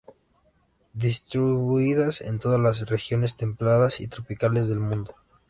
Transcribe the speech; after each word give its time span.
Distribuidas 0.95 2.21
en 2.21 2.39
todas 2.39 2.59
las 2.59 2.89
regiones 2.89 3.37
templadas 3.37 3.99
y 3.99 4.07
tropicales 4.07 4.67
del 4.67 4.79
mundo. 4.79 5.13